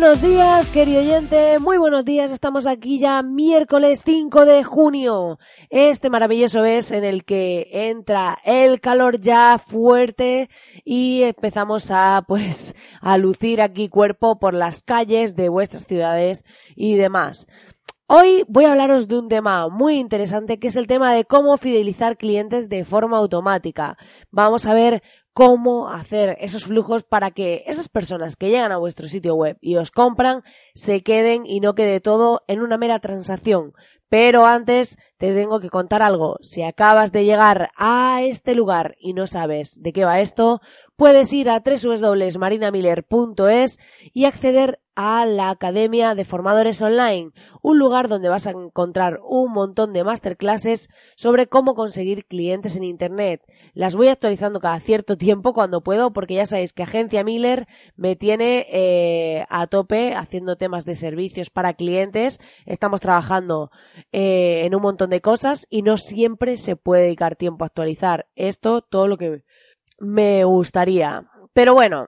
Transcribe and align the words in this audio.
Buenos 0.00 0.20
días, 0.20 0.68
querido 0.70 0.98
oyente, 0.98 1.60
muy 1.60 1.78
buenos 1.78 2.04
días. 2.04 2.32
Estamos 2.32 2.66
aquí 2.66 2.98
ya 2.98 3.22
miércoles 3.22 4.02
5 4.04 4.44
de 4.44 4.64
junio. 4.64 5.38
Este 5.70 6.10
maravilloso 6.10 6.62
mes 6.62 6.90
en 6.90 7.04
el 7.04 7.24
que 7.24 7.68
entra 7.70 8.36
el 8.44 8.80
calor 8.80 9.20
ya 9.20 9.56
fuerte 9.56 10.50
y 10.84 11.22
empezamos 11.22 11.92
a, 11.92 12.24
pues, 12.26 12.74
a 13.00 13.18
lucir 13.18 13.62
aquí 13.62 13.88
cuerpo 13.88 14.40
por 14.40 14.52
las 14.52 14.82
calles 14.82 15.36
de 15.36 15.48
vuestras 15.48 15.86
ciudades 15.86 16.44
y 16.74 16.96
demás. 16.96 17.46
Hoy 18.08 18.44
voy 18.48 18.64
a 18.64 18.72
hablaros 18.72 19.06
de 19.06 19.18
un 19.18 19.28
tema 19.28 19.68
muy 19.68 19.98
interesante 19.98 20.58
que 20.58 20.66
es 20.66 20.76
el 20.76 20.88
tema 20.88 21.14
de 21.14 21.24
cómo 21.24 21.56
fidelizar 21.56 22.16
clientes 22.16 22.68
de 22.68 22.84
forma 22.84 23.18
automática. 23.18 23.96
Vamos 24.32 24.66
a 24.66 24.74
ver 24.74 25.04
cómo 25.34 25.90
hacer 25.90 26.36
esos 26.40 26.64
flujos 26.64 27.02
para 27.02 27.32
que 27.32 27.64
esas 27.66 27.88
personas 27.88 28.36
que 28.36 28.48
llegan 28.48 28.72
a 28.72 28.78
vuestro 28.78 29.08
sitio 29.08 29.34
web 29.34 29.58
y 29.60 29.76
os 29.76 29.90
compran 29.90 30.42
se 30.74 31.02
queden 31.02 31.44
y 31.44 31.60
no 31.60 31.74
quede 31.74 32.00
todo 32.00 32.42
en 32.46 32.62
una 32.62 32.78
mera 32.78 33.00
transacción. 33.00 33.72
Pero 34.08 34.46
antes 34.46 34.96
te 35.18 35.34
tengo 35.34 35.58
que 35.58 35.70
contar 35.70 36.02
algo. 36.02 36.36
Si 36.40 36.62
acabas 36.62 37.10
de 37.10 37.24
llegar 37.24 37.70
a 37.76 38.22
este 38.22 38.54
lugar 38.54 38.94
y 39.00 39.12
no 39.12 39.26
sabes 39.26 39.82
de 39.82 39.92
qué 39.92 40.04
va 40.04 40.20
esto, 40.20 40.60
puedes 40.96 41.32
ir 41.32 41.50
a 41.50 41.62
www.marinamiller.es 41.64 43.78
y 44.12 44.26
acceder 44.26 44.78
a 44.96 45.26
la 45.26 45.50
Academia 45.50 46.14
de 46.14 46.24
Formadores 46.24 46.80
Online, 46.80 47.32
un 47.62 47.78
lugar 47.78 48.08
donde 48.08 48.28
vas 48.28 48.46
a 48.46 48.52
encontrar 48.52 49.18
un 49.26 49.52
montón 49.52 49.92
de 49.92 50.04
masterclasses 50.04 50.88
sobre 51.16 51.48
cómo 51.48 51.74
conseguir 51.74 52.26
clientes 52.26 52.76
en 52.76 52.84
Internet. 52.84 53.42
Las 53.72 53.96
voy 53.96 54.06
actualizando 54.08 54.60
cada 54.60 54.78
cierto 54.78 55.16
tiempo 55.16 55.52
cuando 55.52 55.82
puedo 55.82 56.12
porque 56.12 56.34
ya 56.34 56.46
sabéis 56.46 56.72
que 56.72 56.84
Agencia 56.84 57.24
Miller 57.24 57.66
me 57.96 58.14
tiene 58.14 58.66
eh, 58.70 59.44
a 59.48 59.66
tope 59.66 60.14
haciendo 60.14 60.54
temas 60.56 60.84
de 60.84 60.94
servicios 60.94 61.50
para 61.50 61.74
clientes. 61.74 62.40
Estamos 62.64 63.00
trabajando 63.00 63.72
eh, 64.12 64.64
en 64.64 64.76
un 64.76 64.82
montón 64.82 65.10
de 65.10 65.20
cosas 65.20 65.66
y 65.70 65.82
no 65.82 65.96
siempre 65.96 66.56
se 66.56 66.76
puede 66.76 67.02
dedicar 67.02 67.34
tiempo 67.34 67.64
a 67.64 67.66
actualizar 67.66 68.28
esto, 68.36 68.80
todo 68.80 69.08
lo 69.08 69.18
que 69.18 69.42
me 69.98 70.44
gustaría. 70.44 71.24
Pero 71.52 71.74
bueno, 71.74 72.06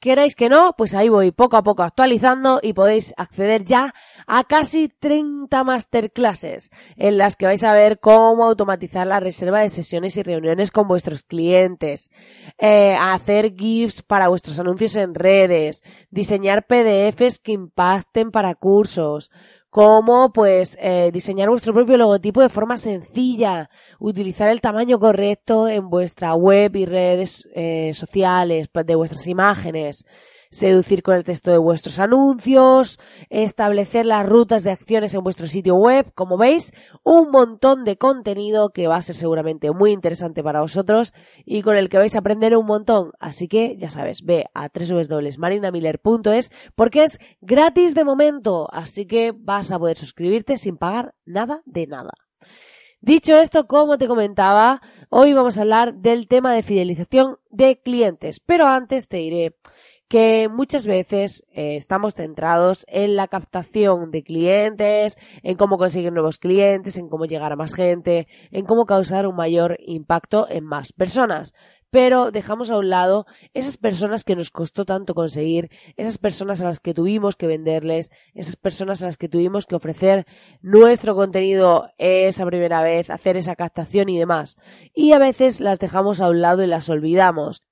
queráis 0.00 0.34
que 0.34 0.48
no, 0.48 0.74
pues 0.76 0.94
ahí 0.94 1.08
voy 1.08 1.30
poco 1.30 1.56
a 1.56 1.62
poco 1.62 1.82
actualizando 1.82 2.58
y 2.62 2.72
podéis 2.72 3.12
acceder 3.16 3.64
ya 3.64 3.94
a 4.26 4.44
casi 4.44 4.88
30 4.88 5.62
masterclasses 5.62 6.70
en 6.96 7.18
las 7.18 7.36
que 7.36 7.46
vais 7.46 7.62
a 7.62 7.74
ver 7.74 8.00
cómo 8.00 8.44
automatizar 8.44 9.06
la 9.06 9.20
reserva 9.20 9.60
de 9.60 9.68
sesiones 9.68 10.16
y 10.16 10.22
reuniones 10.22 10.70
con 10.70 10.88
vuestros 10.88 11.24
clientes, 11.24 12.10
eh, 12.58 12.96
hacer 12.98 13.54
GIFs 13.54 14.02
para 14.02 14.28
vuestros 14.28 14.58
anuncios 14.58 14.96
en 14.96 15.14
redes, 15.14 15.82
diseñar 16.10 16.66
PDFs 16.66 17.38
que 17.38 17.52
impacten 17.52 18.30
para 18.30 18.54
cursos, 18.54 19.30
cómo 19.70 20.32
pues 20.32 20.76
eh, 20.80 21.10
diseñar 21.12 21.48
vuestro 21.48 21.72
propio 21.72 21.96
logotipo 21.96 22.42
de 22.42 22.48
forma 22.48 22.76
sencilla, 22.76 23.70
utilizar 23.98 24.48
el 24.48 24.60
tamaño 24.60 24.98
correcto 24.98 25.68
en 25.68 25.88
vuestra 25.88 26.34
web 26.34 26.74
y 26.76 26.84
redes 26.84 27.48
eh, 27.54 27.92
sociales 27.94 28.68
pues, 28.70 28.84
de 28.84 28.96
vuestras 28.96 29.26
imágenes, 29.28 30.04
seducir 30.50 31.02
con 31.02 31.14
el 31.14 31.24
texto 31.24 31.50
de 31.50 31.58
vuestros 31.58 32.00
anuncios, 32.00 32.98
establecer 33.28 34.04
las 34.04 34.26
rutas 34.26 34.64
de 34.64 34.72
acciones 34.72 35.14
en 35.14 35.22
vuestro 35.22 35.46
sitio 35.46 35.76
web, 35.76 36.12
como 36.14 36.36
veis, 36.36 36.72
un 37.04 37.30
montón 37.30 37.84
de 37.84 37.96
contenido 37.96 38.70
que 38.70 38.88
va 38.88 38.96
a 38.96 39.02
ser 39.02 39.14
seguramente 39.14 39.70
muy 39.70 39.92
interesante 39.92 40.42
para 40.42 40.60
vosotros 40.60 41.14
y 41.44 41.62
con 41.62 41.76
el 41.76 41.88
que 41.88 41.98
vais 41.98 42.16
a 42.16 42.18
aprender 42.18 42.56
un 42.56 42.66
montón. 42.66 43.12
Así 43.20 43.46
que, 43.46 43.76
ya 43.76 43.90
sabes, 43.90 44.24
ve 44.24 44.46
a 44.54 44.68
www.marinamiller.es 44.68 46.50
porque 46.74 47.04
es 47.04 47.20
gratis 47.40 47.94
de 47.94 48.04
momento, 48.04 48.68
así 48.72 49.06
que 49.06 49.32
vas 49.36 49.70
a 49.70 49.78
poder 49.78 49.96
suscribirte 49.96 50.56
sin 50.56 50.76
pagar 50.76 51.14
nada 51.24 51.62
de 51.64 51.86
nada. 51.86 52.12
Dicho 53.02 53.34
esto, 53.36 53.66
como 53.66 53.96
te 53.96 54.08
comentaba, 54.08 54.82
hoy 55.08 55.32
vamos 55.32 55.56
a 55.56 55.62
hablar 55.62 55.94
del 55.94 56.28
tema 56.28 56.52
de 56.52 56.62
fidelización 56.62 57.38
de 57.48 57.80
clientes, 57.80 58.40
pero 58.40 58.66
antes 58.66 59.08
te 59.08 59.16
diré 59.16 59.56
que 60.10 60.48
muchas 60.48 60.86
veces 60.86 61.46
eh, 61.52 61.76
estamos 61.76 62.16
centrados 62.16 62.84
en 62.88 63.14
la 63.14 63.28
captación 63.28 64.10
de 64.10 64.24
clientes, 64.24 65.20
en 65.44 65.56
cómo 65.56 65.78
conseguir 65.78 66.12
nuevos 66.12 66.38
clientes, 66.38 66.98
en 66.98 67.08
cómo 67.08 67.26
llegar 67.26 67.52
a 67.52 67.56
más 67.56 67.74
gente, 67.74 68.26
en 68.50 68.64
cómo 68.64 68.86
causar 68.86 69.28
un 69.28 69.36
mayor 69.36 69.78
impacto 69.86 70.48
en 70.50 70.64
más 70.64 70.92
personas. 70.92 71.54
Pero 71.90 72.32
dejamos 72.32 72.72
a 72.72 72.78
un 72.78 72.90
lado 72.90 73.24
esas 73.54 73.76
personas 73.76 74.24
que 74.24 74.34
nos 74.34 74.50
costó 74.50 74.84
tanto 74.84 75.14
conseguir, 75.14 75.70
esas 75.96 76.18
personas 76.18 76.60
a 76.60 76.64
las 76.64 76.80
que 76.80 76.92
tuvimos 76.92 77.36
que 77.36 77.46
venderles, 77.46 78.10
esas 78.34 78.56
personas 78.56 79.04
a 79.04 79.06
las 79.06 79.16
que 79.16 79.28
tuvimos 79.28 79.64
que 79.66 79.76
ofrecer 79.76 80.26
nuestro 80.60 81.14
contenido 81.14 81.88
esa 81.98 82.44
primera 82.46 82.82
vez, 82.82 83.10
hacer 83.10 83.36
esa 83.36 83.54
captación 83.54 84.08
y 84.08 84.18
demás. 84.18 84.56
Y 84.92 85.12
a 85.12 85.20
veces 85.20 85.60
las 85.60 85.78
dejamos 85.78 86.20
a 86.20 86.28
un 86.30 86.40
lado 86.40 86.64
y 86.64 86.66
las 86.66 86.88
olvidamos. 86.88 87.69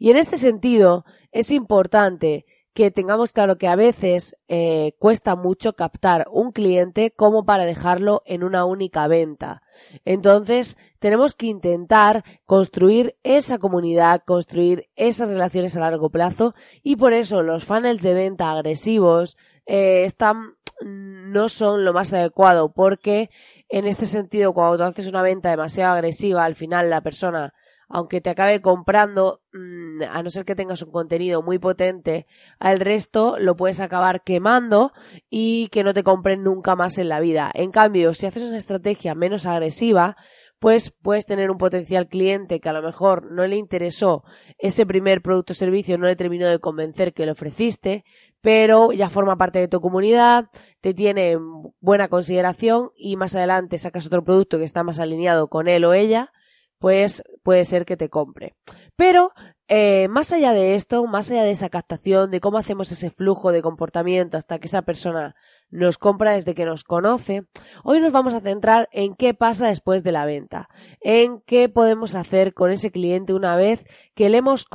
Y 0.00 0.10
en 0.10 0.16
este 0.16 0.38
sentido, 0.38 1.04
es 1.30 1.50
importante 1.50 2.46
que 2.72 2.90
tengamos 2.90 3.34
claro 3.34 3.58
que 3.58 3.68
a 3.68 3.76
veces 3.76 4.34
eh, 4.48 4.94
cuesta 4.98 5.36
mucho 5.36 5.74
captar 5.74 6.26
un 6.32 6.52
cliente 6.52 7.10
como 7.10 7.44
para 7.44 7.66
dejarlo 7.66 8.22
en 8.24 8.42
una 8.42 8.64
única 8.64 9.06
venta. 9.08 9.60
Entonces, 10.06 10.78
tenemos 11.00 11.34
que 11.34 11.48
intentar 11.48 12.24
construir 12.46 13.18
esa 13.24 13.58
comunidad, 13.58 14.22
construir 14.24 14.88
esas 14.96 15.28
relaciones 15.28 15.76
a 15.76 15.80
largo 15.80 16.08
plazo 16.08 16.54
y 16.82 16.96
por 16.96 17.12
eso 17.12 17.42
los 17.42 17.66
funnels 17.66 18.02
de 18.02 18.14
venta 18.14 18.50
agresivos 18.50 19.36
eh, 19.66 20.04
están, 20.06 20.54
no 20.82 21.50
son 21.50 21.84
lo 21.84 21.92
más 21.92 22.10
adecuado 22.14 22.72
porque 22.72 23.28
en 23.68 23.86
este 23.86 24.06
sentido 24.06 24.54
cuando 24.54 24.78
tú 24.78 24.84
haces 24.84 25.06
una 25.06 25.20
venta 25.20 25.50
demasiado 25.50 25.92
agresiva 25.92 26.46
al 26.46 26.54
final 26.54 26.88
la 26.88 27.02
persona 27.02 27.52
aunque 27.90 28.20
te 28.20 28.30
acabe 28.30 28.62
comprando, 28.62 29.40
mm, 29.52 30.02
a 30.08 30.22
no 30.22 30.30
ser 30.30 30.44
que 30.44 30.54
tengas 30.54 30.80
un 30.82 30.92
contenido 30.92 31.42
muy 31.42 31.58
potente, 31.58 32.26
al 32.60 32.78
resto 32.78 33.36
lo 33.38 33.56
puedes 33.56 33.80
acabar 33.80 34.22
quemando 34.22 34.92
y 35.28 35.68
que 35.68 35.82
no 35.82 35.92
te 35.92 36.04
compren 36.04 36.44
nunca 36.44 36.76
más 36.76 36.98
en 36.98 37.08
la 37.08 37.18
vida. 37.18 37.50
En 37.52 37.72
cambio, 37.72 38.14
si 38.14 38.26
haces 38.26 38.48
una 38.48 38.58
estrategia 38.58 39.16
menos 39.16 39.44
agresiva, 39.44 40.16
pues 40.60 40.90
puedes 41.02 41.26
tener 41.26 41.50
un 41.50 41.58
potencial 41.58 42.06
cliente 42.06 42.60
que 42.60 42.68
a 42.68 42.72
lo 42.72 42.82
mejor 42.82 43.32
no 43.32 43.44
le 43.46 43.56
interesó 43.56 44.22
ese 44.58 44.86
primer 44.86 45.20
producto 45.20 45.52
o 45.52 45.56
servicio, 45.56 45.98
no 45.98 46.06
le 46.06 46.16
terminó 46.16 46.48
de 46.48 46.60
convencer 46.60 47.12
que 47.12 47.24
le 47.24 47.32
ofreciste, 47.32 48.04
pero 48.40 48.92
ya 48.92 49.10
forma 49.10 49.36
parte 49.36 49.58
de 49.58 49.68
tu 49.68 49.80
comunidad, 49.80 50.44
te 50.80 50.94
tiene 50.94 51.38
buena 51.80 52.08
consideración 52.08 52.90
y 52.94 53.16
más 53.16 53.34
adelante 53.34 53.78
sacas 53.78 54.06
otro 54.06 54.22
producto 54.22 54.58
que 54.58 54.64
está 54.64 54.84
más 54.84 55.00
alineado 55.00 55.48
con 55.48 55.66
él 55.66 55.84
o 55.84 55.92
ella 55.92 56.30
pues 56.80 57.22
puede 57.42 57.64
ser 57.66 57.84
que 57.84 57.96
te 57.96 58.08
compre. 58.08 58.54
Pero 58.96 59.32
eh, 59.68 60.08
más 60.08 60.32
allá 60.32 60.52
de 60.52 60.74
esto, 60.74 61.06
más 61.06 61.30
allá 61.30 61.44
de 61.44 61.52
esa 61.52 61.68
captación, 61.68 62.30
de 62.30 62.40
cómo 62.40 62.58
hacemos 62.58 62.90
ese 62.90 63.10
flujo 63.10 63.52
de 63.52 63.62
comportamiento 63.62 64.36
hasta 64.36 64.58
que 64.58 64.66
esa 64.66 64.82
persona 64.82 65.36
nos 65.68 65.98
compra 65.98 66.32
desde 66.32 66.54
que 66.54 66.64
nos 66.64 66.82
conoce, 66.82 67.42
hoy 67.84 68.00
nos 68.00 68.12
vamos 68.12 68.34
a 68.34 68.40
centrar 68.40 68.88
en 68.92 69.14
qué 69.14 69.34
pasa 69.34 69.68
después 69.68 70.02
de 70.02 70.10
la 70.10 70.24
venta, 70.24 70.68
en 71.00 71.40
qué 71.42 71.68
podemos 71.68 72.14
hacer 72.14 72.54
con 72.54 72.70
ese 72.70 72.90
cliente 72.90 73.34
una 73.34 73.56
vez 73.56 73.84
que 74.14 74.30
le 74.30 74.38
hemos 74.38 74.66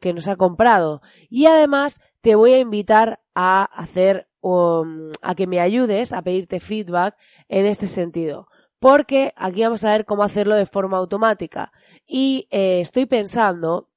que 0.00 0.14
nos 0.14 0.28
ha 0.28 0.36
comprado 0.36 1.02
y 1.28 1.46
además 1.46 2.00
te 2.20 2.36
voy 2.36 2.52
a 2.52 2.58
invitar 2.58 3.20
a 3.34 3.64
hacer 3.64 4.28
um, 4.40 5.10
a 5.22 5.34
que 5.34 5.48
me 5.48 5.60
ayudes 5.60 6.12
a 6.12 6.22
pedirte 6.22 6.60
feedback 6.60 7.16
en 7.48 7.66
este 7.66 7.88
sentido 7.88 8.46
porque 8.78 9.32
aquí 9.36 9.62
vamos 9.62 9.84
a 9.84 9.92
ver 9.92 10.04
cómo 10.04 10.22
hacerlo 10.22 10.54
de 10.54 10.66
forma 10.66 10.98
automática. 10.98 11.72
Y 12.06 12.48
eh, 12.50 12.80
estoy 12.80 13.06
pensando 13.06 13.88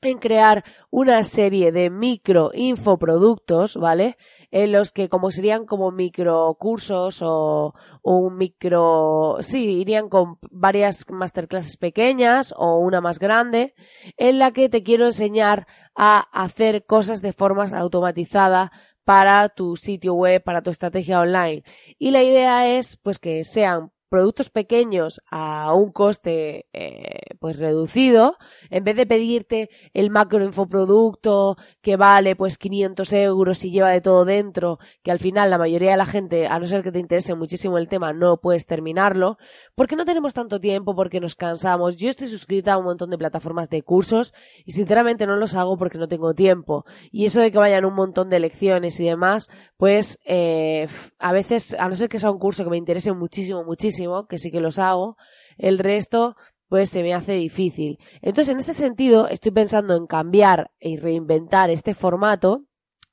en 0.00 0.18
crear 0.18 0.64
una 0.90 1.22
serie 1.24 1.72
de 1.72 1.90
micro 1.90 2.50
infoproductos, 2.54 3.76
¿vale? 3.76 4.16
En 4.50 4.72
los 4.72 4.92
que 4.92 5.08
como 5.08 5.30
serían 5.30 5.66
como 5.66 5.90
micro 5.90 6.56
cursos 6.58 7.20
o 7.20 7.74
un 8.02 8.36
micro, 8.36 9.38
sí, 9.40 9.80
irían 9.80 10.08
con 10.08 10.38
varias 10.50 11.04
masterclasses 11.10 11.76
pequeñas 11.76 12.54
o 12.56 12.78
una 12.78 13.00
más 13.00 13.18
grande, 13.18 13.74
en 14.16 14.38
la 14.38 14.52
que 14.52 14.68
te 14.68 14.82
quiero 14.82 15.06
enseñar 15.06 15.66
a 15.96 16.20
hacer 16.32 16.86
cosas 16.86 17.20
de 17.20 17.32
forma 17.32 17.64
automatizada 17.64 18.70
para 19.04 19.48
tu 19.48 19.76
sitio 19.76 20.14
web, 20.14 20.42
para 20.42 20.62
tu 20.62 20.70
estrategia 20.70 21.20
online. 21.20 21.64
Y 21.98 22.12
la 22.12 22.22
idea 22.22 22.68
es 22.68 22.96
pues 22.96 23.18
que 23.18 23.42
sean 23.42 23.90
productos 24.08 24.50
pequeños 24.50 25.20
a 25.30 25.72
un 25.74 25.92
coste 25.92 26.66
eh, 26.72 27.36
pues 27.40 27.58
reducido, 27.58 28.36
en 28.70 28.84
vez 28.84 28.96
de 28.96 29.06
pedirte 29.06 29.70
el 29.92 30.10
macro 30.10 30.44
infoproducto 30.44 31.56
que 31.82 31.96
vale 31.96 32.36
pues 32.36 32.58
500 32.58 33.12
euros 33.12 33.64
y 33.64 33.70
lleva 33.70 33.90
de 33.90 34.00
todo 34.00 34.24
dentro, 34.24 34.78
que 35.02 35.10
al 35.10 35.18
final 35.18 35.50
la 35.50 35.58
mayoría 35.58 35.92
de 35.92 35.96
la 35.96 36.06
gente, 36.06 36.46
a 36.46 36.58
no 36.58 36.66
ser 36.66 36.82
que 36.82 36.92
te 36.92 36.98
interese 36.98 37.34
muchísimo 37.34 37.78
el 37.78 37.88
tema, 37.88 38.12
no 38.12 38.38
puedes 38.38 38.66
terminarlo, 38.66 39.38
porque 39.74 39.96
no 39.96 40.04
tenemos 40.04 40.34
tanto 40.34 40.60
tiempo, 40.60 40.94
porque 40.94 41.20
nos 41.20 41.34
cansamos. 41.34 41.96
Yo 41.96 42.10
estoy 42.10 42.28
suscrita 42.28 42.74
a 42.74 42.78
un 42.78 42.84
montón 42.84 43.10
de 43.10 43.18
plataformas 43.18 43.68
de 43.68 43.82
cursos 43.82 44.34
y 44.64 44.72
sinceramente 44.72 45.26
no 45.26 45.36
los 45.36 45.54
hago 45.54 45.76
porque 45.76 45.98
no 45.98 46.08
tengo 46.08 46.34
tiempo. 46.34 46.84
Y 47.10 47.24
eso 47.24 47.40
de 47.40 47.50
que 47.52 47.58
vayan 47.58 47.84
un 47.84 47.94
montón 47.94 48.30
de 48.30 48.40
lecciones 48.40 48.98
y 49.00 49.06
demás, 49.06 49.48
pues 49.76 50.18
eh, 50.24 50.88
a 51.18 51.32
veces, 51.32 51.74
a 51.78 51.88
no 51.88 51.94
ser 51.94 52.08
que 52.08 52.18
sea 52.18 52.30
un 52.30 52.38
curso 52.38 52.64
que 52.64 52.70
me 52.70 52.76
interese 52.76 53.12
muchísimo, 53.12 53.64
muchísimo, 53.64 53.97
que 54.28 54.38
sí 54.38 54.50
que 54.50 54.60
los 54.60 54.78
hago, 54.78 55.16
el 55.56 55.78
resto 55.78 56.36
pues 56.68 56.90
se 56.90 57.02
me 57.02 57.14
hace 57.14 57.32
difícil. 57.32 57.98
Entonces, 58.20 58.52
en 58.52 58.58
este 58.58 58.74
sentido, 58.74 59.26
estoy 59.28 59.52
pensando 59.52 59.96
en 59.96 60.06
cambiar 60.06 60.70
y 60.78 60.98
reinventar 60.98 61.70
este 61.70 61.94
formato 61.94 62.64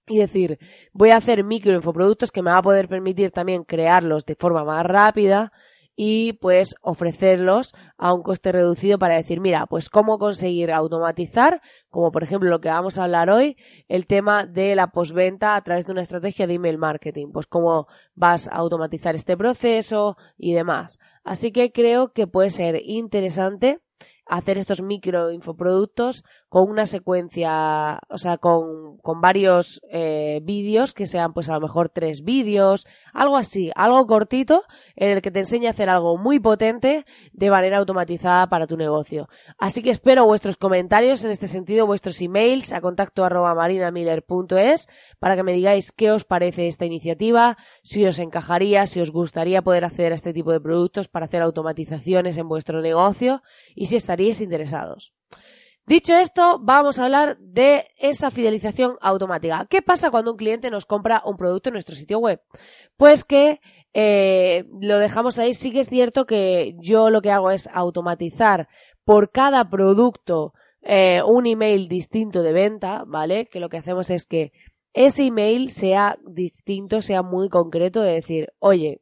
y 0.07 0.19
decir, 0.19 0.59
voy 0.91 1.11
a 1.11 1.17
hacer 1.17 1.43
microinfoproductos 1.43 2.31
que 2.31 2.41
me 2.41 2.51
va 2.51 2.57
a 2.57 2.63
poder 2.63 2.87
permitir 2.87 3.31
también 3.31 3.63
crearlos 3.63 4.25
de 4.25 4.35
forma 4.35 4.63
más 4.63 4.85
rápida 4.85 5.51
y 5.95 6.33
pues 6.33 6.75
ofrecerlos 6.81 7.73
a 7.97 8.13
un 8.13 8.21
coste 8.21 8.51
reducido 8.51 8.99
para 8.99 9.15
decir, 9.15 9.39
mira, 9.39 9.65
pues 9.65 9.89
cómo 9.89 10.17
conseguir 10.17 10.71
automatizar, 10.71 11.61
como 11.89 12.11
por 12.11 12.23
ejemplo 12.23 12.49
lo 12.49 12.59
que 12.59 12.69
vamos 12.69 12.97
a 12.97 13.05
hablar 13.05 13.29
hoy, 13.29 13.57
el 13.87 14.05
tema 14.05 14.45
de 14.45 14.75
la 14.75 14.87
postventa 14.87 15.55
a 15.55 15.63
través 15.63 15.85
de 15.85 15.93
una 15.93 16.01
estrategia 16.01 16.47
de 16.47 16.55
email 16.55 16.77
marketing, 16.77 17.27
pues 17.31 17.47
cómo 17.47 17.87
vas 18.13 18.47
a 18.47 18.55
automatizar 18.55 19.15
este 19.15 19.37
proceso 19.37 20.17
y 20.37 20.53
demás. 20.53 20.99
Así 21.23 21.51
que 21.51 21.71
creo 21.71 22.11
que 22.11 22.27
puede 22.27 22.49
ser 22.49 22.81
interesante 22.83 23.79
hacer 24.25 24.57
estos 24.57 24.81
micro 24.81 25.31
infoproductos 25.31 26.23
con 26.55 26.69
una 26.69 26.85
secuencia, 26.85 27.99
o 28.07 28.17
sea, 28.17 28.37
con, 28.37 28.95
con 28.99 29.19
varios 29.19 29.81
eh, 29.91 30.39
vídeos 30.41 30.93
que 30.93 31.05
sean 31.05 31.33
pues 31.33 31.49
a 31.49 31.53
lo 31.55 31.59
mejor 31.59 31.89
tres 31.89 32.23
vídeos, 32.23 32.87
algo 33.11 33.35
así, 33.35 33.71
algo 33.75 34.07
cortito 34.07 34.63
en 34.95 35.09
el 35.09 35.21
que 35.21 35.31
te 35.31 35.39
enseñe 35.39 35.67
a 35.67 35.71
hacer 35.71 35.89
algo 35.89 36.17
muy 36.17 36.39
potente 36.39 37.05
de 37.33 37.49
manera 37.49 37.79
automatizada 37.79 38.47
para 38.47 38.67
tu 38.67 38.77
negocio. 38.77 39.27
Así 39.57 39.83
que 39.83 39.89
espero 39.89 40.25
vuestros 40.25 40.55
comentarios 40.55 41.25
en 41.25 41.31
este 41.31 41.49
sentido, 41.49 41.87
vuestros 41.87 42.21
emails 42.21 42.71
a 42.71 42.79
contacto 42.79 43.25
arroba 43.25 43.53
marinamiller.es 43.53 44.87
para 45.19 45.35
que 45.35 45.43
me 45.43 45.51
digáis 45.51 45.91
qué 45.91 46.11
os 46.11 46.23
parece 46.23 46.67
esta 46.67 46.85
iniciativa, 46.85 47.57
si 47.83 48.05
os 48.05 48.17
encajaría, 48.17 48.85
si 48.85 49.01
os 49.01 49.11
gustaría 49.11 49.61
poder 49.61 49.83
acceder 49.83 50.13
a 50.13 50.15
este 50.15 50.31
tipo 50.31 50.53
de 50.53 50.61
productos 50.61 51.09
para 51.09 51.25
hacer 51.25 51.41
automatizaciones 51.41 52.37
en 52.37 52.47
vuestro 52.47 52.81
negocio 52.81 53.43
y 53.75 53.87
si 53.87 53.97
estaríais 53.97 54.39
interesados. 54.39 55.13
Dicho 55.87 56.15
esto, 56.15 56.57
vamos 56.59 56.97
a 56.97 57.05
hablar 57.05 57.37
de 57.37 57.87
esa 57.97 58.31
fidelización 58.31 58.97
automática. 59.01 59.67
¿Qué 59.69 59.83
pasa 59.83 60.09
cuando 60.09 60.31
un 60.31 60.37
cliente 60.37 60.71
nos 60.71 60.85
compra 60.85 61.21
un 61.25 61.37
producto 61.37 61.69
en 61.69 61.73
nuestro 61.73 61.95
sitio 61.95 62.17
web? 62.17 62.41
Pues 62.97 63.23
que 63.23 63.59
eh, 63.93 64.65
lo 64.81 64.97
dejamos 64.97 65.37
ahí. 65.37 65.53
Sí 65.53 65.71
que 65.71 65.81
es 65.81 65.89
cierto 65.89 66.25
que 66.25 66.75
yo 66.79 67.11
lo 67.11 67.21
que 67.21 67.29
hago 67.29 67.51
es 67.51 67.69
automatizar 67.71 68.67
por 69.03 69.29
cada 69.29 69.69
producto 69.69 70.53
eh, 70.81 71.21
un 71.23 71.45
email 71.45 71.87
distinto 71.87 72.41
de 72.41 72.51
venta, 72.51 73.03
¿vale? 73.05 73.45
Que 73.45 73.59
lo 73.59 73.69
que 73.69 73.77
hacemos 73.77 74.09
es 74.09 74.25
que 74.25 74.53
ese 74.93 75.25
email 75.25 75.69
sea 75.69 76.17
distinto, 76.25 77.01
sea 77.01 77.21
muy 77.21 77.47
concreto, 77.47 78.01
de 78.01 78.13
decir, 78.13 78.53
oye, 78.57 79.01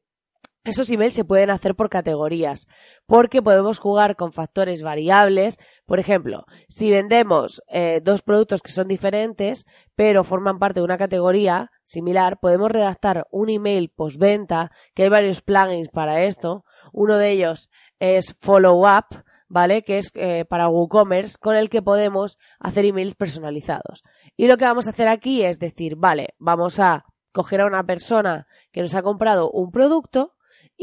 esos 0.63 0.89
emails 0.89 1.13
se 1.13 1.25
pueden 1.25 1.49
hacer 1.49 1.75
por 1.75 1.89
categorías, 1.89 2.67
porque 3.05 3.41
podemos 3.41 3.79
jugar 3.79 4.15
con 4.15 4.31
factores 4.31 4.81
variables. 4.81 5.57
Por 5.85 5.99
ejemplo, 5.99 6.45
si 6.69 6.91
vendemos 6.91 7.61
eh, 7.67 7.99
dos 8.01 8.21
productos 8.21 8.61
que 8.61 8.71
son 8.71 8.87
diferentes, 8.87 9.65
pero 9.95 10.23
forman 10.23 10.57
parte 10.57 10.79
de 10.79 10.85
una 10.85 10.97
categoría 10.97 11.71
similar, 11.83 12.39
podemos 12.39 12.71
redactar 12.71 13.27
un 13.31 13.49
email 13.49 13.89
postventa, 13.89 14.71
que 14.93 15.03
hay 15.03 15.09
varios 15.09 15.41
plugins 15.41 15.89
para 15.89 16.23
esto. 16.23 16.63
Uno 16.93 17.17
de 17.17 17.31
ellos 17.31 17.69
es 17.99 18.35
Follow 18.39 18.87
Up, 18.87 19.23
¿vale? 19.49 19.83
Que 19.83 19.97
es 19.97 20.11
eh, 20.15 20.45
para 20.45 20.69
WooCommerce, 20.69 21.37
con 21.37 21.55
el 21.55 21.69
que 21.69 21.81
podemos 21.81 22.39
hacer 22.59 22.85
emails 22.85 23.15
personalizados. 23.15 24.03
Y 24.37 24.47
lo 24.47 24.57
que 24.57 24.65
vamos 24.65 24.87
a 24.87 24.91
hacer 24.91 25.07
aquí 25.07 25.43
es 25.43 25.59
decir, 25.59 25.95
vale, 25.97 26.33
vamos 26.39 26.79
a 26.79 27.05
coger 27.33 27.61
a 27.61 27.65
una 27.65 27.83
persona 27.83 28.47
que 28.71 28.81
nos 28.81 28.95
ha 28.95 29.03
comprado 29.03 29.51
un 29.51 29.71
producto, 29.71 30.33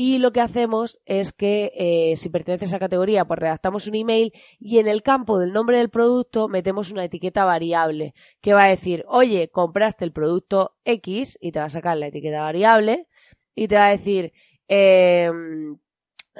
y 0.02 0.16
lo 0.16 0.32
que 0.32 0.40
hacemos 0.40 0.98
es 1.04 1.34
que 1.34 1.72
eh, 1.76 2.16
si 2.16 2.30
pertenece 2.30 2.64
a 2.64 2.68
esa 2.68 2.78
categoría, 2.78 3.26
pues 3.26 3.38
redactamos 3.38 3.86
un 3.86 3.96
email 3.96 4.32
y 4.58 4.78
en 4.78 4.88
el 4.88 5.02
campo 5.02 5.38
del 5.38 5.52
nombre 5.52 5.76
del 5.76 5.90
producto 5.90 6.48
metemos 6.48 6.90
una 6.90 7.04
etiqueta 7.04 7.44
variable 7.44 8.14
que 8.40 8.54
va 8.54 8.64
a 8.64 8.68
decir, 8.70 9.04
oye, 9.08 9.50
compraste 9.50 10.06
el 10.06 10.12
producto 10.12 10.74
X 10.86 11.36
y 11.38 11.52
te 11.52 11.58
va 11.58 11.66
a 11.66 11.68
sacar 11.68 11.98
la 11.98 12.06
etiqueta 12.06 12.40
variable 12.40 13.08
y 13.54 13.68
te 13.68 13.74
va 13.74 13.88
a 13.88 13.90
decir, 13.90 14.32
eh, 14.68 15.30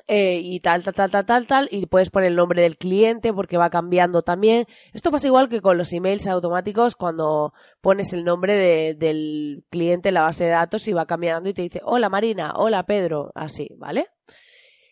eh, 0.06 0.40
y 0.42 0.60
tal, 0.60 0.84
tal, 0.84 0.94
tal, 0.94 1.10
tal, 1.10 1.26
tal, 1.26 1.46
tal, 1.46 1.68
y 1.70 1.86
puedes 1.86 2.10
poner 2.10 2.30
el 2.30 2.36
nombre 2.36 2.62
del 2.62 2.78
cliente 2.78 3.32
porque 3.32 3.56
va 3.56 3.70
cambiando 3.70 4.22
también. 4.22 4.66
Esto 4.92 5.10
pasa 5.10 5.26
igual 5.26 5.48
que 5.48 5.60
con 5.60 5.78
los 5.78 5.92
emails 5.92 6.28
automáticos 6.28 6.94
cuando 6.94 7.52
pones 7.80 8.12
el 8.12 8.24
nombre 8.24 8.54
de, 8.54 8.94
del 8.94 9.64
cliente 9.68 10.08
en 10.08 10.14
la 10.14 10.22
base 10.22 10.44
de 10.44 10.50
datos 10.50 10.86
y 10.86 10.92
va 10.92 11.06
cambiando 11.06 11.48
y 11.48 11.54
te 11.54 11.62
dice, 11.62 11.80
hola 11.84 12.08
Marina, 12.08 12.52
hola 12.56 12.84
Pedro, 12.84 13.32
así, 13.34 13.68
¿vale? 13.78 14.06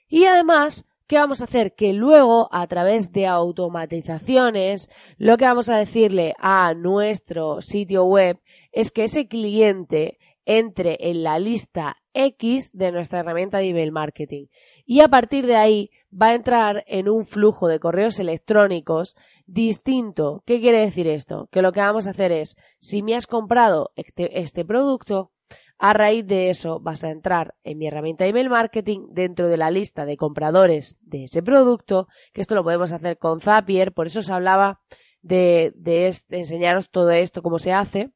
Y 0.09 0.25
además, 0.25 0.85
¿qué 1.07 1.17
vamos 1.17 1.41
a 1.41 1.45
hacer? 1.45 1.75
Que 1.75 1.93
luego, 1.93 2.49
a 2.51 2.67
través 2.67 3.13
de 3.13 3.27
automatizaciones, 3.27 4.91
lo 5.17 5.37
que 5.37 5.45
vamos 5.45 5.69
a 5.69 5.77
decirle 5.77 6.35
a 6.39 6.75
nuestro 6.75 7.63
sitio 7.63 8.05
web 8.05 8.41
es 8.73 8.91
que 8.91 9.05
ese 9.05 9.29
cliente 9.29 10.19
entre 10.49 10.97
en 11.11 11.23
la 11.23 11.39
lista 11.39 11.99
X 12.15 12.71
de 12.73 12.91
nuestra 12.91 13.21
herramienta 13.21 13.59
de 13.59 13.69
email 13.69 13.93
marketing 13.93 14.47
y 14.87 15.01
a 15.01 15.09
partir 15.09 15.47
de 15.47 15.57
ahí 15.57 15.91
va 16.11 16.29
a 16.29 16.35
entrar 16.35 16.85
en 16.87 17.11
un 17.11 17.27
flujo 17.27 17.69
de 17.69 17.79
correos 17.79 18.19
electrónicos 18.19 19.15
distinto. 19.45 20.43
¿Qué 20.47 20.59
quiere 20.59 20.81
decir 20.81 21.07
esto? 21.07 21.51
Que 21.53 21.61
lo 21.61 21.71
que 21.73 21.81
vamos 21.81 22.07
a 22.07 22.11
hacer 22.11 22.33
es, 22.33 22.57
si 22.79 23.03
me 23.03 23.15
has 23.15 23.27
comprado 23.27 23.93
este, 23.95 24.41
este, 24.41 24.65
producto, 24.65 25.33
a 25.79 25.93
raíz 25.93 26.27
de 26.27 26.49
eso 26.49 26.81
vas 26.81 27.05
a 27.05 27.11
entrar 27.11 27.55
en 27.63 27.77
mi 27.77 27.87
herramienta 27.87 28.25
de 28.25 28.31
email 28.31 28.49
marketing 28.49 29.09
dentro 29.11 29.49
de 29.49 29.59
la 29.59 29.71
lista 29.71 30.07
de 30.07 30.17
compradores 30.17 30.97
de 31.03 31.25
ese 31.25 31.43
producto, 31.43 32.09
que 32.33 32.41
esto 32.41 32.55
lo 32.55 32.65
podemos 32.65 32.93
hacer 32.93 33.19
con 33.19 33.43
Zapier, 33.43 33.93
por 33.93 34.07
eso 34.07 34.21
os 34.21 34.31
hablaba 34.31 34.81
de, 35.21 35.75
de 35.77 36.11
enseñaros 36.31 36.89
todo 36.89 37.11
esto, 37.11 37.43
cómo 37.43 37.59
se 37.59 37.75
hace, 37.75 38.13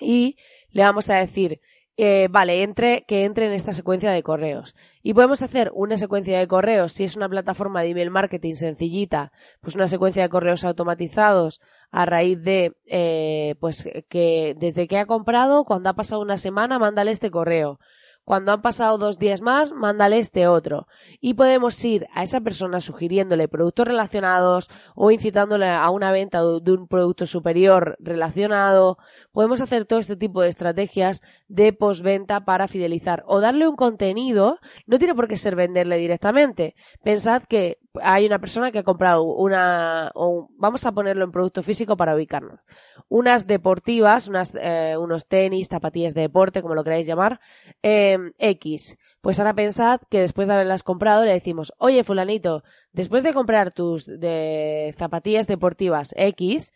y 0.00 0.36
le 0.76 0.82
vamos 0.82 1.08
a 1.08 1.14
decir, 1.14 1.62
eh, 1.96 2.28
vale, 2.30 2.62
entre, 2.62 3.06
que 3.08 3.24
entre 3.24 3.46
en 3.46 3.54
esta 3.54 3.72
secuencia 3.72 4.10
de 4.10 4.22
correos. 4.22 4.76
Y 5.02 5.14
podemos 5.14 5.40
hacer 5.40 5.70
una 5.74 5.96
secuencia 5.96 6.38
de 6.38 6.46
correos, 6.46 6.92
si 6.92 7.04
es 7.04 7.16
una 7.16 7.30
plataforma 7.30 7.80
de 7.80 7.88
email 7.88 8.10
marketing 8.10 8.56
sencillita, 8.56 9.32
pues 9.62 9.74
una 9.74 9.88
secuencia 9.88 10.22
de 10.22 10.28
correos 10.28 10.64
automatizados 10.64 11.62
a 11.90 12.04
raíz 12.04 12.42
de, 12.42 12.74
eh, 12.84 13.54
pues 13.58 13.88
que 14.10 14.54
desde 14.58 14.86
que 14.86 14.98
ha 14.98 15.06
comprado, 15.06 15.64
cuando 15.64 15.88
ha 15.88 15.94
pasado 15.94 16.20
una 16.20 16.36
semana, 16.36 16.78
mándale 16.78 17.10
este 17.10 17.30
correo. 17.30 17.78
Cuando 18.26 18.50
han 18.50 18.60
pasado 18.60 18.98
dos 18.98 19.20
días 19.20 19.40
más, 19.40 19.70
mándale 19.70 20.18
este 20.18 20.48
otro. 20.48 20.88
Y 21.20 21.34
podemos 21.34 21.82
ir 21.84 22.08
a 22.12 22.24
esa 22.24 22.40
persona 22.40 22.80
sugiriéndole 22.80 23.46
productos 23.46 23.86
relacionados 23.86 24.68
o 24.96 25.12
incitándole 25.12 25.68
a 25.68 25.88
una 25.90 26.10
venta 26.10 26.40
de 26.42 26.72
un 26.72 26.88
producto 26.88 27.24
superior 27.24 27.96
relacionado. 28.00 28.98
Podemos 29.30 29.60
hacer 29.60 29.84
todo 29.84 30.00
este 30.00 30.16
tipo 30.16 30.42
de 30.42 30.48
estrategias 30.48 31.22
de 31.46 31.72
postventa 31.72 32.44
para 32.44 32.66
fidelizar 32.66 33.22
o 33.28 33.40
darle 33.40 33.68
un 33.68 33.76
contenido. 33.76 34.58
No 34.86 34.98
tiene 34.98 35.14
por 35.14 35.28
qué 35.28 35.36
ser 35.36 35.54
venderle 35.54 35.96
directamente. 35.96 36.74
Pensad 37.04 37.44
que 37.44 37.78
hay 38.02 38.26
una 38.26 38.38
persona 38.38 38.70
que 38.70 38.80
ha 38.80 38.82
comprado 38.82 39.22
una, 39.22 40.12
vamos 40.58 40.86
a 40.86 40.92
ponerlo 40.92 41.24
en 41.24 41.32
producto 41.32 41.62
físico 41.62 41.96
para 41.96 42.14
ubicarnos, 42.14 42.60
unas 43.08 43.46
deportivas, 43.46 44.28
unas, 44.28 44.52
eh, 44.60 44.96
unos 44.98 45.26
tenis, 45.26 45.68
zapatillas 45.68 46.14
de 46.14 46.22
deporte, 46.22 46.62
como 46.62 46.74
lo 46.74 46.84
queráis 46.84 47.06
llamar, 47.06 47.40
em, 47.82 48.32
X. 48.38 48.96
Pues 49.20 49.38
ahora 49.38 49.54
pensad 49.54 50.00
que 50.10 50.20
después 50.20 50.48
de 50.48 50.54
haberlas 50.54 50.82
comprado 50.82 51.24
le 51.24 51.32
decimos, 51.32 51.72
oye 51.78 52.04
fulanito, 52.04 52.62
después 52.92 53.22
de 53.22 53.34
comprar 53.34 53.72
tus 53.72 54.06
de 54.06 54.94
zapatillas 54.96 55.46
deportivas 55.46 56.14
X, 56.16 56.72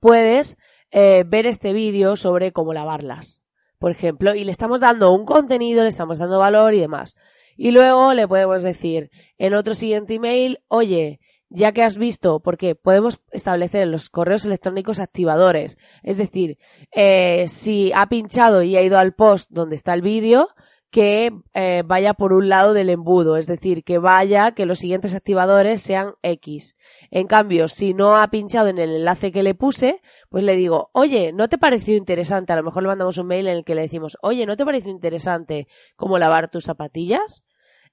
puedes 0.00 0.56
eh, 0.90 1.24
ver 1.26 1.46
este 1.46 1.72
vídeo 1.72 2.16
sobre 2.16 2.52
cómo 2.52 2.72
lavarlas, 2.72 3.42
por 3.78 3.90
ejemplo, 3.90 4.34
y 4.34 4.44
le 4.44 4.50
estamos 4.50 4.80
dando 4.80 5.12
un 5.12 5.24
contenido, 5.24 5.82
le 5.82 5.88
estamos 5.88 6.18
dando 6.18 6.38
valor 6.38 6.74
y 6.74 6.80
demás. 6.80 7.16
Y 7.62 7.72
luego 7.72 8.14
le 8.14 8.26
podemos 8.26 8.62
decir 8.62 9.10
en 9.36 9.52
otro 9.52 9.74
siguiente 9.74 10.14
email, 10.14 10.60
oye, 10.68 11.20
ya 11.50 11.72
que 11.72 11.82
has 11.82 11.98
visto, 11.98 12.40
porque 12.40 12.74
podemos 12.74 13.20
establecer 13.32 13.86
los 13.86 14.08
correos 14.08 14.46
electrónicos 14.46 14.98
activadores. 14.98 15.76
Es 16.02 16.16
decir, 16.16 16.56
eh, 16.90 17.44
si 17.48 17.92
ha 17.94 18.08
pinchado 18.08 18.62
y 18.62 18.78
ha 18.78 18.82
ido 18.82 18.96
al 18.96 19.12
post 19.12 19.50
donde 19.50 19.74
está 19.74 19.92
el 19.92 20.00
vídeo, 20.00 20.48
que 20.90 21.30
eh, 21.54 21.82
vaya 21.86 22.14
por 22.14 22.32
un 22.32 22.48
lado 22.48 22.72
del 22.72 22.90
embudo, 22.90 23.36
es 23.36 23.46
decir, 23.46 23.84
que 23.84 23.98
vaya, 23.98 24.52
que 24.52 24.66
los 24.66 24.80
siguientes 24.80 25.14
activadores 25.14 25.80
sean 25.80 26.14
X. 26.22 26.76
En 27.10 27.28
cambio, 27.28 27.68
si 27.68 27.94
no 27.94 28.16
ha 28.16 28.28
pinchado 28.28 28.68
en 28.68 28.78
el 28.78 28.96
enlace 28.96 29.30
que 29.30 29.44
le 29.44 29.54
puse, 29.54 30.00
pues 30.28 30.42
le 30.42 30.56
digo, 30.56 30.90
oye, 30.92 31.32
¿no 31.32 31.48
te 31.48 31.58
pareció 31.58 31.96
interesante? 31.96 32.52
A 32.52 32.56
lo 32.56 32.64
mejor 32.64 32.82
le 32.82 32.88
mandamos 32.88 33.18
un 33.18 33.28
mail 33.28 33.46
en 33.46 33.58
el 33.58 33.64
que 33.64 33.76
le 33.76 33.82
decimos, 33.82 34.18
oye, 34.20 34.46
¿no 34.46 34.56
te 34.56 34.64
pareció 34.64 34.90
interesante 34.90 35.68
cómo 35.94 36.18
lavar 36.18 36.50
tus 36.50 36.64
zapatillas? 36.64 37.44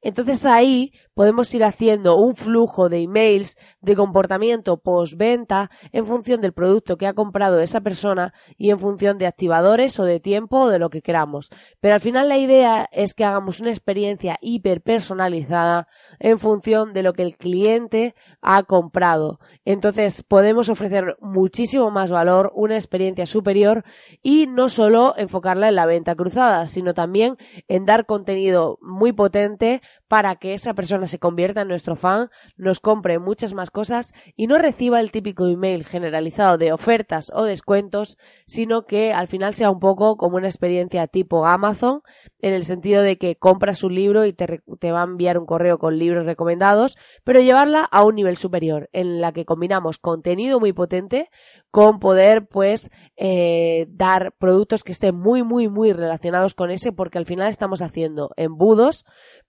Entonces 0.01 0.45
ahí 0.45 0.91
podemos 1.17 1.51
ir 1.55 1.63
haciendo 1.63 2.15
un 2.15 2.35
flujo 2.35 2.89
de 2.89 3.01
emails 3.01 3.57
de 3.81 3.95
comportamiento 3.95 4.77
postventa 4.77 5.71
en 5.91 6.05
función 6.05 6.41
del 6.41 6.53
producto 6.53 6.95
que 6.95 7.07
ha 7.07 7.15
comprado 7.15 7.59
esa 7.59 7.81
persona 7.81 8.35
y 8.55 8.69
en 8.69 8.77
función 8.77 9.17
de 9.17 9.25
activadores 9.25 9.99
o 9.99 10.03
de 10.03 10.19
tiempo 10.19 10.59
o 10.59 10.69
de 10.69 10.77
lo 10.77 10.91
que 10.91 11.01
queramos. 11.01 11.49
Pero 11.81 11.95
al 11.95 12.01
final 12.01 12.29
la 12.29 12.37
idea 12.37 12.87
es 12.91 13.15
que 13.15 13.25
hagamos 13.25 13.59
una 13.61 13.71
experiencia 13.71 14.37
hiper 14.41 14.83
personalizada 14.83 15.87
en 16.19 16.37
función 16.37 16.93
de 16.93 17.01
lo 17.01 17.13
que 17.13 17.23
el 17.23 17.35
cliente 17.35 18.13
ha 18.43 18.61
comprado. 18.61 19.39
Entonces 19.65 20.21
podemos 20.21 20.69
ofrecer 20.69 21.17
muchísimo 21.19 21.89
más 21.89 22.11
valor, 22.11 22.51
una 22.53 22.75
experiencia 22.75 23.25
superior 23.25 23.85
y 24.21 24.45
no 24.45 24.69
solo 24.69 25.15
enfocarla 25.17 25.69
en 25.69 25.75
la 25.75 25.87
venta 25.87 26.13
cruzada, 26.13 26.67
sino 26.67 26.93
también 26.93 27.37
en 27.67 27.85
dar 27.85 28.05
contenido 28.05 28.77
muy 28.81 29.13
potente 29.13 29.81
para 30.07 30.35
que 30.35 30.53
esa 30.53 30.73
persona 30.73 31.07
se 31.07 31.19
convierta 31.19 31.61
en 31.61 31.67
nuestro 31.67 31.95
fan, 31.95 32.29
nos 32.55 32.79
compre 32.79 33.19
muchas 33.19 33.53
más 33.53 33.71
cosas 33.71 34.13
y 34.35 34.47
no 34.47 34.57
reciba 34.57 34.99
el 34.99 35.11
típico 35.11 35.47
email 35.47 35.85
generalizado 35.85 36.57
de 36.57 36.71
ofertas 36.71 37.31
o 37.33 37.43
descuentos, 37.43 38.17
sino 38.45 38.85
que 38.85 39.13
al 39.13 39.27
final 39.27 39.53
sea 39.53 39.69
un 39.69 39.79
poco 39.79 40.17
como 40.17 40.37
una 40.37 40.47
experiencia 40.47 41.07
tipo 41.07 41.45
Amazon, 41.45 42.01
en 42.39 42.53
el 42.53 42.63
sentido 42.63 43.01
de 43.01 43.17
que 43.17 43.35
compras 43.35 43.83
un 43.83 43.95
libro 43.95 44.25
y 44.25 44.33
te, 44.33 44.61
te 44.79 44.91
va 44.91 45.01
a 45.01 45.05
enviar 45.05 45.37
un 45.37 45.45
correo 45.45 45.77
con 45.77 45.97
libros 45.97 46.25
recomendados, 46.25 46.97
pero 47.23 47.41
llevarla 47.41 47.83
a 47.83 48.03
un 48.03 48.15
nivel 48.15 48.37
superior, 48.37 48.89
en 48.93 49.21
la 49.21 49.33
que 49.33 49.45
combinamos 49.45 49.97
contenido 49.97 50.59
muy 50.59 50.73
potente 50.73 51.29
con 51.71 51.99
poder 51.99 52.47
pues 52.47 52.89
eh, 53.17 53.87
dar 53.89 54.33
productos 54.39 54.83
que 54.83 54.91
estén 54.91 55.15
muy 55.15 55.43
muy 55.43 55.67
muy 55.67 55.93
relacionados 55.93 56.55
con 56.55 56.71
ese 56.71 56.91
porque 56.91 57.17
al 57.17 57.25
final 57.25 57.49
estamos 57.49 57.81
haciendo 57.81 58.31
embudos 58.37 59.05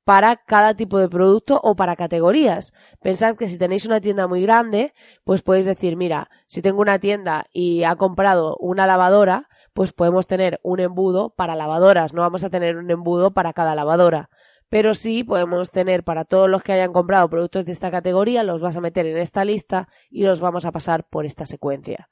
para 0.08 0.36
cada 0.36 0.72
tipo 0.72 0.98
de 0.98 1.10
producto 1.10 1.60
o 1.62 1.76
para 1.76 1.94
categorías. 1.94 2.72
Pensad 3.02 3.36
que 3.36 3.46
si 3.46 3.58
tenéis 3.58 3.84
una 3.84 4.00
tienda 4.00 4.26
muy 4.26 4.40
grande, 4.40 4.94
pues 5.22 5.42
podéis 5.42 5.66
decir, 5.66 5.98
mira, 5.98 6.30
si 6.46 6.62
tengo 6.62 6.80
una 6.80 6.98
tienda 6.98 7.44
y 7.52 7.84
ha 7.84 7.94
comprado 7.96 8.56
una 8.58 8.86
lavadora, 8.86 9.50
pues 9.74 9.92
podemos 9.92 10.26
tener 10.26 10.60
un 10.62 10.80
embudo 10.80 11.34
para 11.36 11.56
lavadoras, 11.56 12.14
no 12.14 12.22
vamos 12.22 12.42
a 12.42 12.48
tener 12.48 12.78
un 12.78 12.90
embudo 12.90 13.32
para 13.32 13.52
cada 13.52 13.74
lavadora. 13.74 14.30
Pero 14.70 14.94
sí 14.94 15.24
podemos 15.24 15.70
tener 15.72 16.04
para 16.04 16.24
todos 16.24 16.48
los 16.48 16.62
que 16.62 16.72
hayan 16.72 16.94
comprado 16.94 17.28
productos 17.28 17.66
de 17.66 17.72
esta 17.72 17.90
categoría, 17.90 18.42
los 18.44 18.62
vas 18.62 18.78
a 18.78 18.80
meter 18.80 19.04
en 19.04 19.18
esta 19.18 19.44
lista 19.44 19.88
y 20.08 20.22
los 20.22 20.40
vamos 20.40 20.64
a 20.64 20.72
pasar 20.72 21.04
por 21.04 21.26
esta 21.26 21.44
secuencia. 21.44 22.08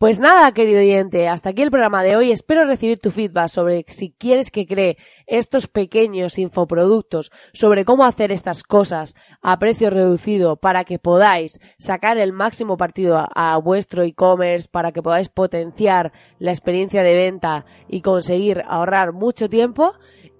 Pues 0.00 0.18
nada, 0.18 0.50
querido 0.52 0.80
oyente, 0.80 1.28
hasta 1.28 1.50
aquí 1.50 1.60
el 1.60 1.70
programa 1.70 2.02
de 2.02 2.16
hoy. 2.16 2.32
Espero 2.32 2.64
recibir 2.64 2.98
tu 3.00 3.10
feedback 3.10 3.48
sobre 3.48 3.84
si 3.88 4.12
quieres 4.12 4.50
que 4.50 4.66
cree 4.66 4.96
estos 5.26 5.66
pequeños 5.66 6.38
infoproductos, 6.38 7.30
sobre 7.52 7.84
cómo 7.84 8.06
hacer 8.06 8.32
estas 8.32 8.62
cosas 8.62 9.14
a 9.42 9.58
precio 9.58 9.90
reducido 9.90 10.56
para 10.56 10.84
que 10.84 10.98
podáis 10.98 11.60
sacar 11.76 12.16
el 12.16 12.32
máximo 12.32 12.78
partido 12.78 13.18
a, 13.18 13.26
a 13.34 13.58
vuestro 13.58 14.02
e-commerce, 14.02 14.70
para 14.72 14.92
que 14.92 15.02
podáis 15.02 15.28
potenciar 15.28 16.12
la 16.38 16.52
experiencia 16.52 17.02
de 17.02 17.14
venta 17.14 17.66
y 17.86 18.00
conseguir 18.00 18.62
ahorrar 18.66 19.12
mucho 19.12 19.50
tiempo. 19.50 19.92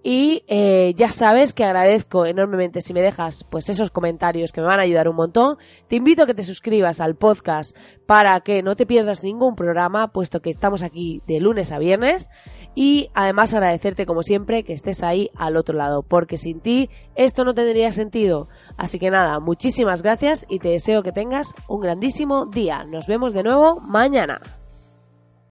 Y 0.03 0.45
eh, 0.47 0.95
ya 0.97 1.11
sabes 1.11 1.53
que 1.53 1.65
agradezco 1.65 2.25
enormemente 2.25 2.81
si 2.81 2.95
me 2.95 3.03
dejas 3.03 3.45
pues 3.45 3.69
esos 3.69 3.91
comentarios 3.91 4.51
que 4.51 4.63
me 4.63 4.67
van 4.67 4.81
a 4.81 4.85
ayudar 4.85 5.09
un 5.09 5.17
montón. 5.17 5.59
Te 5.89 5.97
invito 5.97 6.23
a 6.23 6.27
que 6.27 6.35
te 6.35 6.43
suscribas 6.43 7.01
al 7.01 7.17
podcast 7.17 7.77
para 8.07 8.41
que 8.41 8.63
no 8.63 8.77
te 8.77 8.87
pierdas 8.87 9.23
ningún 9.23 9.55
programa, 9.55 10.09
puesto 10.09 10.41
que 10.41 10.51
estamos 10.51 10.83
aquí 10.83 11.23
de 11.27 11.39
lunes 11.39 11.71
a 11.71 11.79
viernes. 11.79 12.31
Y 12.75 13.11
además 13.15 13.53
agradecerte 13.53 14.07
como 14.07 14.23
siempre 14.23 14.65
que 14.65 14.73
estés 14.73 15.03
ahí 15.03 15.31
al 15.37 15.57
otro 15.57 15.77
lado, 15.77 16.03
porque 16.03 16.39
sin 16.39 16.61
ti 16.61 16.89
esto 17.15 17.45
no 17.45 17.55
tendría 17.55 17.93
sentido. 17.93 18.49
Así 18.79 18.99
que 18.99 19.11
nada, 19.11 19.39
muchísimas 19.39 20.03
gracias 20.03 20.47
y 20.49 20.61
te 20.61 20.69
deseo 20.69 21.03
que 21.03 21.13
tengas 21.13 21.55
un 21.69 21.81
grandísimo 21.81 22.47
día. 22.47 22.85
Nos 22.85 23.07
vemos 23.07 23.35
de 23.35 23.43
nuevo 23.43 23.81
mañana. 23.81 24.60